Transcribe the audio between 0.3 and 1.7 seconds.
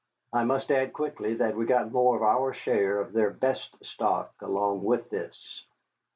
I must add quickly that we